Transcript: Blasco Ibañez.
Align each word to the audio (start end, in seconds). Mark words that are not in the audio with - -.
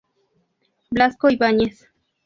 Blasco 0.89 1.29
Ibañez. 1.29 1.75